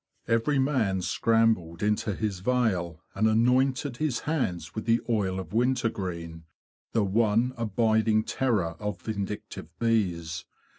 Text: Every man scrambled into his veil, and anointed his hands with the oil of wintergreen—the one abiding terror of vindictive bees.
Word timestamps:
Every 0.27 0.57
man 0.57 1.03
scrambled 1.03 1.83
into 1.83 2.15
his 2.15 2.39
veil, 2.39 3.03
and 3.13 3.27
anointed 3.27 3.97
his 3.97 4.21
hands 4.21 4.73
with 4.73 4.85
the 4.85 4.99
oil 5.07 5.39
of 5.39 5.53
wintergreen—the 5.53 7.03
one 7.03 7.53
abiding 7.55 8.23
terror 8.23 8.75
of 8.79 8.99
vindictive 8.99 9.67
bees. 9.77 10.45